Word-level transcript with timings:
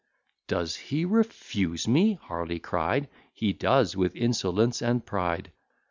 "Does 0.47 0.75
he 0.75 1.05
refuse 1.05 1.87
me?" 1.87 2.15
Harley 2.15 2.57
cry'd: 2.57 3.07
"He 3.35 3.53
does; 3.53 3.95
with 3.95 4.15
insolence 4.15 4.81
and 4.81 5.05
pride." 5.05 5.51